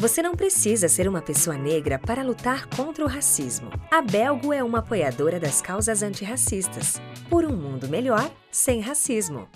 [0.00, 3.68] Você não precisa ser uma pessoa negra para lutar contra o racismo.
[3.90, 7.02] A Belgo é uma apoiadora das causas antirracistas.
[7.28, 9.48] Por um mundo melhor, sem racismo.